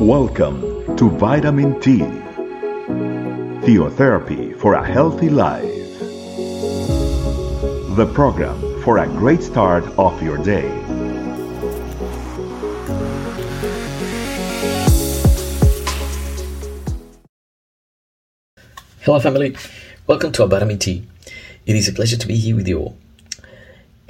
[0.00, 1.98] Welcome to Vitamin T,
[3.66, 5.64] Theotherapy for a Healthy Life.
[7.96, 10.68] The program for a great start of your day.
[19.00, 19.56] Hello, family.
[20.06, 21.08] Welcome to Vitamin T.
[21.66, 22.96] It is a pleasure to be here with you all.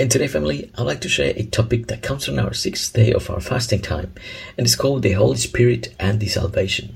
[0.00, 3.12] And today, family, I'd like to share a topic that comes from our sixth day
[3.12, 4.12] of our fasting time,
[4.56, 6.94] and it's called the Holy Spirit and the Salvation.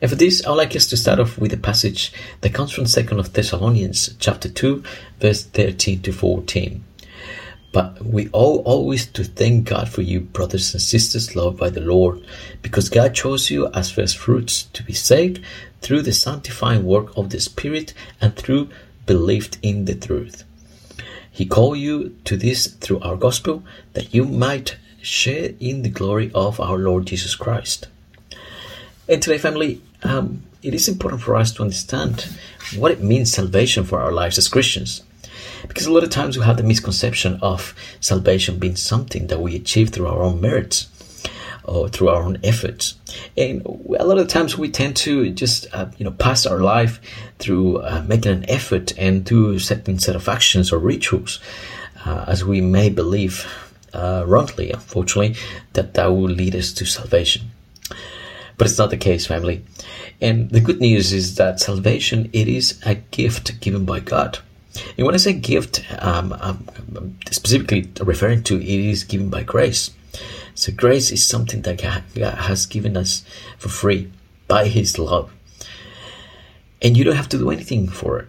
[0.00, 2.86] And for this, I'd like us to start off with a passage that comes from
[2.86, 4.82] Second of Thessalonians, chapter two,
[5.20, 6.84] verse thirteen to fourteen.
[7.70, 11.82] But we all always to thank God for you, brothers and sisters loved by the
[11.82, 12.26] Lord,
[12.62, 15.44] because God chose you as first fruits to be saved
[15.82, 18.70] through the sanctifying work of the Spirit and through
[19.04, 20.44] belief in the truth.
[21.36, 26.30] He called you to this through our gospel, that you might share in the glory
[26.34, 27.88] of our Lord Jesus Christ.
[29.06, 32.26] And today, family, um, it is important for us to understand
[32.74, 35.02] what it means salvation for our lives as Christians.
[35.68, 39.54] Because a lot of times we have the misconception of salvation being something that we
[39.56, 40.88] achieve through our own merits
[41.66, 42.94] or through our own efforts.
[43.36, 43.64] And
[43.98, 47.00] a lot of times we tend to just, uh, you know, pass our life
[47.38, 51.40] through uh, making an effort and do certain set of actions or rituals,
[52.04, 53.46] uh, as we may believe
[53.92, 55.36] uh, wrongly, unfortunately,
[55.72, 57.50] that that will lead us to salvation.
[58.58, 59.64] But it's not the case, family.
[60.20, 64.38] And the good news is that salvation, it is a gift given by God.
[64.96, 69.90] And when I say gift, um, I'm specifically referring to it is given by grace.
[70.54, 73.24] So grace is something that God has given us
[73.58, 74.10] for free
[74.48, 75.32] by His love.
[76.82, 78.28] And you don't have to do anything for it.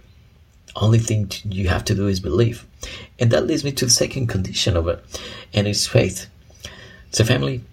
[0.75, 2.65] Only thing you have to do is believe.
[3.19, 5.03] And that leads me to the second condition of it,
[5.53, 6.27] and it's faith.
[7.11, 7.63] So family,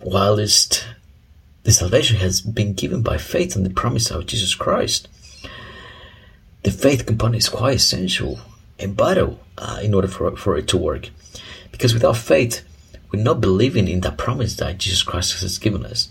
[0.00, 0.86] whilst
[1.64, 5.08] the salvation has been given by faith and the promise of Jesus Christ,
[6.62, 8.38] the faith component is quite essential
[8.78, 11.10] and vital uh, in order for, for it to work.
[11.72, 12.62] Because without faith,
[13.16, 16.08] not believing in that promise that Jesus Christ has given us.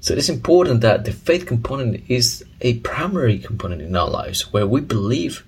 [0.00, 4.66] So it's important that the faith component is a primary component in our lives where
[4.66, 5.46] we believe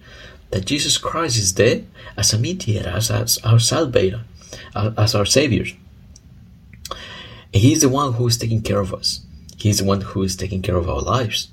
[0.51, 1.83] that Jesus Christ is there
[2.17, 4.23] as a mediator, as, as our salvator,
[4.75, 5.65] uh, as our savior.
[6.91, 9.21] And He's the one who is taking care of us.
[9.56, 11.49] He's the one who is taking care of our lives.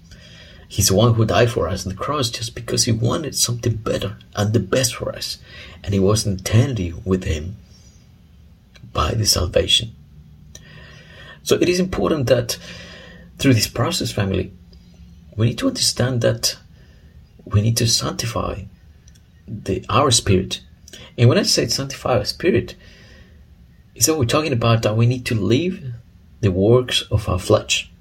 [0.67, 3.75] He's the one who died for us on the cross just because he wanted something
[3.75, 5.37] better and the best for us.
[5.83, 7.57] And he was intended with him
[8.93, 9.95] by the salvation.
[11.43, 12.57] So it is important that
[13.39, 14.53] through this process, family,
[15.35, 16.57] we need to understand that
[17.45, 18.63] we need to sanctify
[19.47, 20.61] the, our spirit.
[21.17, 22.75] And when I say sanctify our spirit,
[23.95, 25.93] it's that we're talking about that we need to leave
[26.41, 27.91] the works of our flesh.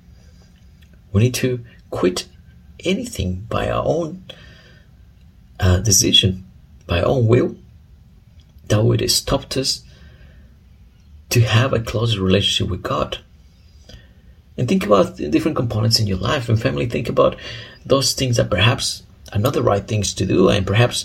[1.12, 2.26] We need to quit
[2.84, 4.24] anything by our own
[5.58, 6.46] uh, decision,
[6.86, 7.56] by our own will,
[8.68, 9.82] that would stop us
[11.30, 13.18] to have a closer relationship with God.
[14.56, 16.86] And think about the different components in your life and family.
[16.86, 17.36] Think about
[17.86, 21.04] those things that perhaps are not the right things to do and perhaps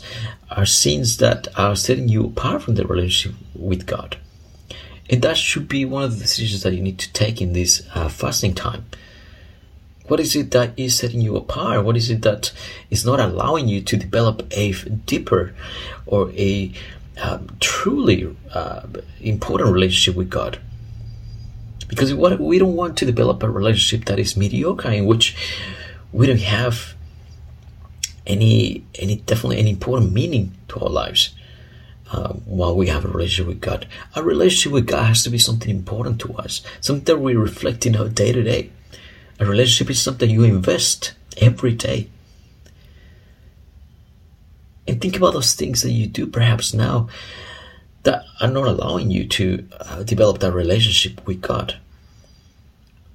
[0.52, 4.18] are sins that are setting you apart from the relationship with God.
[5.09, 7.88] And that should be one of the decisions that you need to take in this
[7.94, 8.85] uh, fasting time.
[10.08, 11.84] What is it that is setting you apart?
[11.84, 12.52] What is it that
[12.90, 15.56] is not allowing you to develop a deeper
[16.06, 16.72] or a
[17.22, 18.81] um, truly uh,
[19.22, 20.59] important relationship with God.
[21.88, 25.36] Because we don't want to develop a relationship that is mediocre, in which
[26.12, 26.96] we don't have
[28.26, 31.36] any, any definitely any important meaning to our lives.
[32.12, 35.40] Uh, while we have a relationship with God, a relationship with God has to be
[35.40, 38.70] something important to us, something that we reflect in our day to day.
[39.40, 42.09] A relationship is something you invest every day
[44.88, 47.07] and think about those things that you do perhaps now
[48.03, 51.78] that are not allowing you to uh, develop that relationship with God.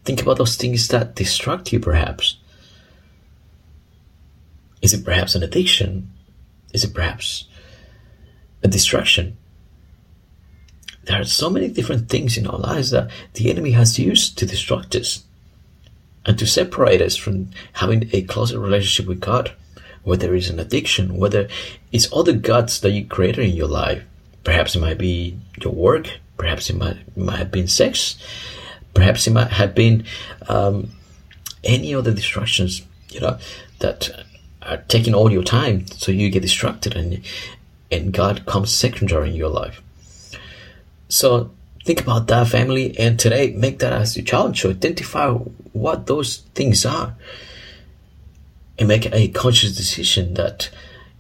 [0.04, 2.36] Think about those things that distract you perhaps.
[4.82, 6.10] Is it perhaps an addiction?
[6.72, 7.46] Is it perhaps
[8.62, 9.36] a distraction?
[11.04, 14.46] There are so many different things in our lives that the enemy has used to
[14.46, 15.24] distract us
[16.26, 19.52] and to separate us from having a closer relationship with God
[20.02, 21.48] whether it's an addiction, whether
[21.92, 24.02] it's other gods that you created in your life.
[24.44, 28.16] Perhaps it might be your work, perhaps it might, might have been sex,
[28.94, 30.04] perhaps it might have been
[30.48, 30.90] um,
[31.62, 33.38] any other distractions, you know,
[33.80, 34.10] that
[34.62, 37.22] are taking all your time so you get distracted and
[37.90, 39.82] and God comes secondary in your life.
[41.08, 41.50] So
[41.84, 45.32] think about that family and today make that as your challenge to identify
[45.72, 47.16] what those things are
[48.80, 50.70] and make a conscious decision that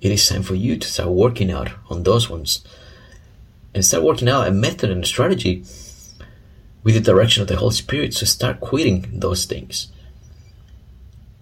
[0.00, 2.64] it is time for you to start working out on those ones
[3.74, 5.62] and start working out a method and a strategy
[6.82, 9.92] with the direction of the Holy Spirit to start quitting those things.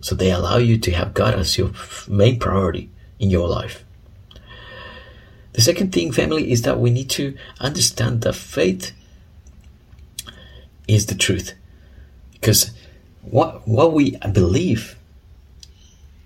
[0.01, 1.71] So they allow you to have God as your
[2.09, 2.91] main priority
[3.21, 3.85] in your life.
[5.53, 8.93] The second thing, family, is that we need to understand that faith
[10.89, 11.55] is the truth.
[12.33, 12.73] Because
[13.23, 14.98] what, what we believe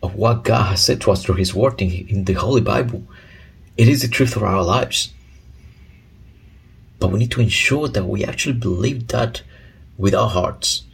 [0.02, 3.04] of what God has said to us through His Word in, the Holy Bible,
[3.76, 5.12] it is the truth of our lives.
[6.98, 9.42] But we need to ensure that we actually believe that
[9.96, 10.84] with our hearts.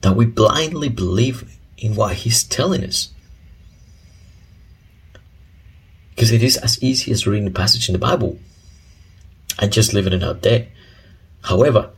[0.00, 3.10] That we blindly believe in what He's telling us.
[6.10, 8.38] Because it is as easy as reading a passage in the Bible
[9.58, 10.68] and just living it out there.
[11.42, 11.90] However,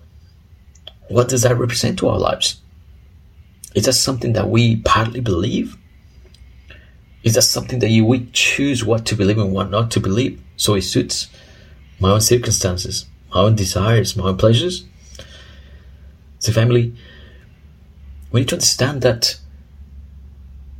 [1.09, 2.61] what does that represent to our lives?
[3.75, 5.77] Is that something that we partly believe?
[7.23, 10.41] Is that something that you we choose what to believe and what not to believe
[10.57, 11.29] so it suits
[11.99, 14.85] my own circumstances, my own desires, my own pleasures.
[16.39, 16.95] So, family,
[18.31, 19.39] we need to understand that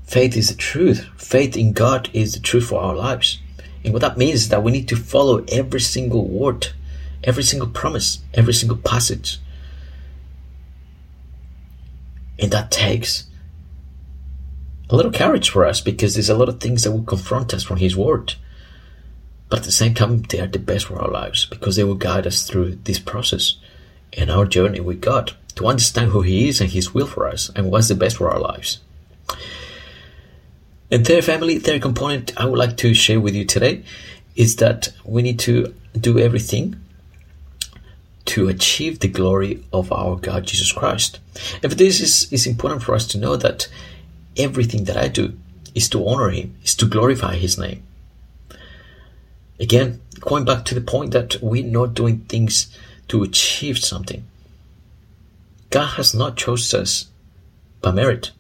[0.05, 1.07] faith is the truth.
[1.17, 3.41] Faith in God is the truth for our lives.
[3.85, 6.69] And what that means is that we need to follow every single word,
[7.25, 9.39] every single promise, every single passage.
[12.39, 13.25] And that takes
[14.89, 17.63] a little courage for us because there's a lot of things that will confront us
[17.63, 18.35] from His Word.
[19.49, 21.95] But at the same time, they are the best for our lives because they will
[21.95, 23.57] guide us through this process
[24.13, 27.51] and our journey with God to understand who He is and His will for us
[27.55, 28.81] and what's the best for our lives.
[30.91, 33.83] And third family, third component I would like to share with you today
[34.37, 36.81] is that we need to do everything
[38.27, 41.21] to achieve the glory of our God Jesus Christ.
[41.63, 43.69] And for this is, is important for us to know that
[44.37, 45.39] everything that I do
[45.75, 47.83] is to honor Him, is to glorify His name.
[49.59, 52.77] Again, going back to the point that we're not doing things
[53.09, 54.27] to achieve something.
[55.71, 57.07] God has not chosen us
[57.81, 58.33] by merit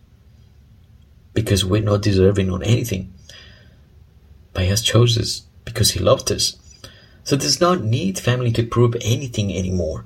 [1.34, 3.12] because we're not deserving on anything.
[4.52, 6.56] But He has chosen us because He loved us.
[7.26, 10.04] So there's no need, family, to prove anything anymore.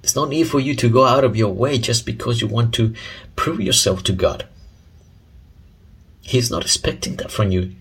[0.00, 2.72] There's no need for you to go out of your way just because you want
[2.74, 2.94] to
[3.34, 4.46] prove yourself to God.
[6.20, 7.74] He's not expecting that from you.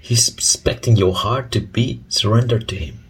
[0.00, 3.04] He's expecting your heart to be surrendered to Him.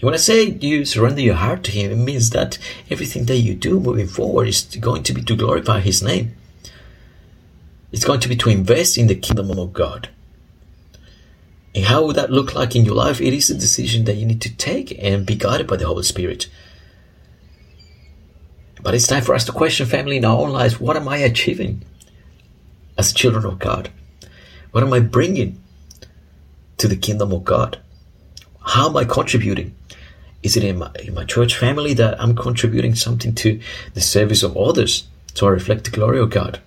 [0.00, 2.56] When I say you surrender your heart to Him, it means that
[2.88, 6.36] everything that you do moving forward is going to be to glorify His name.
[7.90, 10.08] It's going to be to invest in the kingdom of God.
[11.74, 13.20] And how would that look like in your life?
[13.20, 16.04] It is a decision that you need to take and be guided by the Holy
[16.04, 16.48] Spirit.
[18.80, 20.78] But it's time for us to question family in our own lives.
[20.78, 21.82] What am I achieving
[22.96, 23.90] as children of God?
[24.70, 25.60] What am I bringing
[26.78, 27.78] to the kingdom of God?
[28.60, 29.74] How am I contributing?
[30.42, 33.58] Is it in my, in my church family that I'm contributing something to
[33.94, 36.60] the service of others so I reflect the glory of God?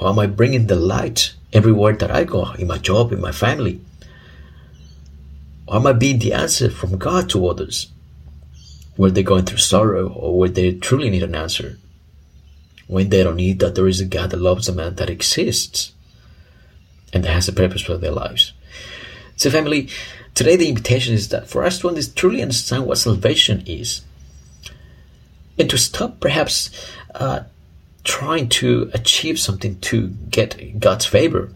[0.00, 3.32] Or am I bringing the light everywhere that I go, in my job, in my
[3.32, 3.82] family?
[5.66, 7.92] Or am I being the answer from God to others
[8.96, 11.78] where they're going through sorrow or where they truly need an answer?
[12.86, 15.92] When they don't need that there is a God that loves them and that exists
[17.12, 18.52] and that has a purpose for their lives.
[19.36, 19.90] So, family,
[20.34, 24.02] today the invitation is that for us to truly understand what salvation is,
[25.58, 26.70] and to stop perhaps
[27.14, 27.42] uh,
[28.04, 31.52] trying to achieve something to get God's favor,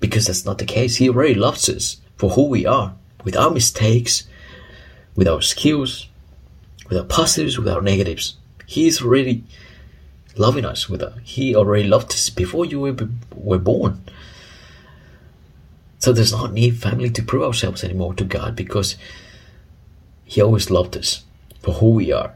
[0.00, 0.96] because that's not the case.
[0.96, 4.26] He already loves us for who we are, with our mistakes,
[5.14, 6.08] with our skills,
[6.88, 8.36] with our positives, with our negatives.
[8.66, 9.44] He is already
[10.36, 11.18] loving us with us.
[11.22, 12.96] He already loved us before you were,
[13.34, 14.02] were born.
[15.98, 18.96] So there's no need, family, to prove ourselves anymore to God because
[20.24, 21.22] He always loved us
[21.60, 22.34] for who we are.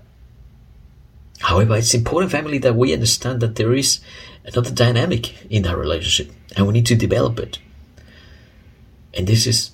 [1.40, 4.00] However, it's important, family, that we understand that there is
[4.44, 7.58] another dynamic in that relationship and we need to develop it.
[9.14, 9.70] And this is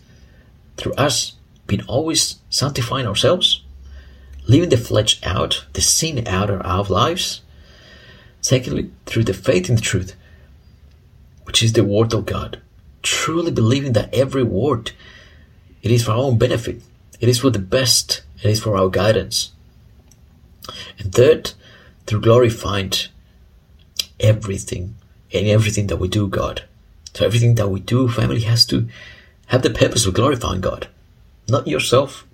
[0.77, 1.35] through us
[1.67, 3.63] being always sanctifying ourselves,
[4.47, 7.43] leaving the flesh out, the sin out of our lives.
[8.41, 10.17] Secondly, through the faith in the truth,
[11.45, 12.61] which is the Word of God
[13.03, 14.93] truly believing that every word
[15.83, 16.81] it is for our own benefit
[17.21, 19.53] it is for the best it is for our guidance
[20.99, 21.53] and third
[22.07, 22.93] through glorifying
[24.21, 24.95] everything
[25.33, 26.65] and everything that we do god
[27.15, 28.89] so everything that we do family has to
[29.47, 30.89] have the purpose of glorifying god
[31.49, 32.27] not yourself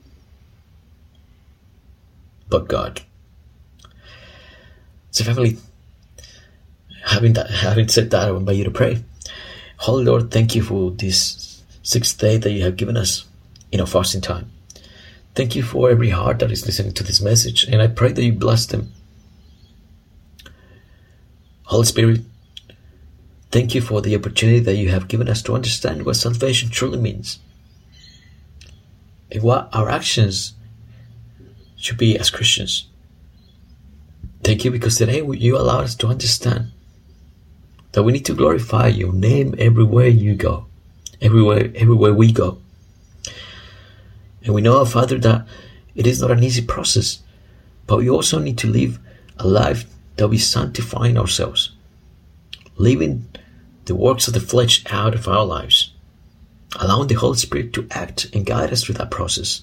[2.48, 3.02] but God.
[5.10, 5.58] So, family,
[7.04, 9.02] having that, having said that, I invite you to pray.
[9.78, 13.26] Holy Lord, thank you for this sixth day that you have given us
[13.70, 14.50] in our fasting time.
[15.38, 18.24] Thank you for every heart that is listening to this message, and I pray that
[18.24, 18.92] you bless them.
[21.62, 22.22] Holy Spirit,
[23.52, 26.98] thank you for the opportunity that you have given us to understand what salvation truly
[26.98, 27.38] means
[29.30, 30.54] and what our actions
[31.76, 32.88] should be as Christians.
[34.42, 36.72] Thank you because today you allowed us to understand
[37.92, 40.66] that we need to glorify your name everywhere you go,
[41.20, 42.58] everywhere, everywhere we go.
[44.44, 45.46] And we know, Father, that
[45.94, 47.22] it is not an easy process,
[47.86, 48.98] but we also need to live
[49.38, 49.84] a life
[50.16, 51.72] that we sanctifying ourselves,
[52.76, 53.26] leaving
[53.86, 55.92] the works of the flesh out of our lives,
[56.78, 59.62] allowing the Holy Spirit to act and guide us through that process.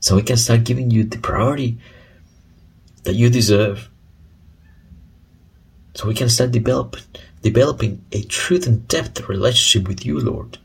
[0.00, 1.78] So we can start giving you the priority
[3.04, 3.88] that you deserve.
[5.94, 6.96] So we can start develop,
[7.42, 10.58] developing a truth and depth relationship with you, Lord.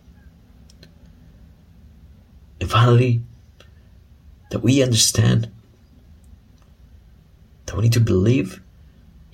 [2.64, 3.22] And finally,
[4.50, 5.52] that we understand
[7.66, 8.62] that we need to believe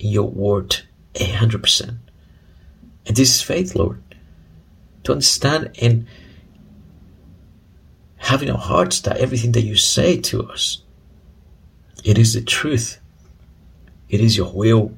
[0.00, 0.80] in your word
[1.14, 1.98] a hundred percent.
[3.06, 4.02] And this is faith, Lord.
[5.04, 6.08] To understand and
[8.16, 10.82] have in our hearts that everything that you say to us,
[12.02, 12.98] it is the truth.
[14.08, 14.92] It is your will,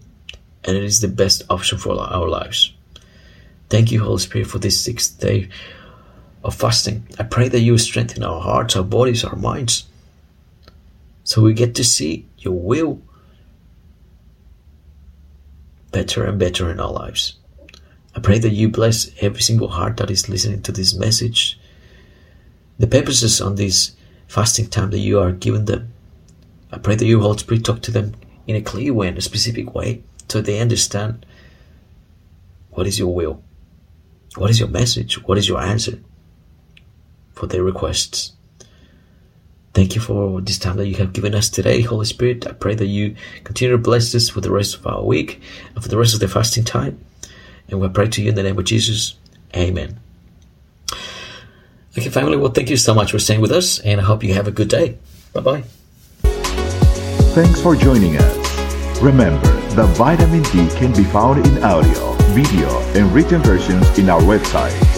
[0.64, 2.72] and it is the best option for our lives.
[3.68, 5.50] Thank you, Holy Spirit, for this sixth day
[6.44, 7.06] of fasting.
[7.18, 9.86] I pray that you strengthen our hearts, our bodies, our minds,
[11.24, 13.00] so we get to see your will
[15.92, 17.36] better and better in our lives.
[18.14, 21.58] I pray that you bless every single heart that is listening to this message,
[22.78, 23.94] the purposes on this
[24.26, 25.92] fasting time that you are giving them.
[26.72, 28.14] I pray that you, Holy Spirit, talk to them
[28.46, 31.24] in a clear way, in a specific way, so they understand
[32.70, 33.42] what is your will,
[34.36, 36.00] what is your message, what is your answer
[37.34, 38.32] for their requests.
[39.74, 42.46] Thank you for this time that you have given us today, Holy Spirit.
[42.46, 45.40] I pray that you continue to bless us for the rest of our week
[45.74, 47.02] and for the rest of the fasting time.
[47.68, 49.16] And we pray to you in the name of Jesus.
[49.56, 49.98] Amen.
[51.96, 54.34] Okay, family, well, thank you so much for staying with us, and I hope you
[54.34, 54.98] have a good day.
[55.32, 55.64] Bye bye.
[57.34, 59.00] Thanks for joining us.
[59.00, 64.20] Remember the vitamin T can be found in audio, video, and written versions in our
[64.20, 64.91] website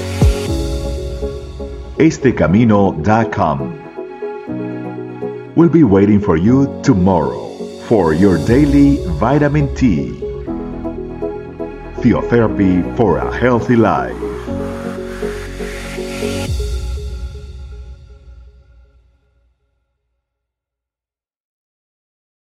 [1.99, 3.81] estecamino.com.
[5.55, 7.45] We'll be waiting for you tomorrow
[7.89, 10.11] for your daily vitamin T.
[12.03, 14.34] Theotherapy for a healthy life.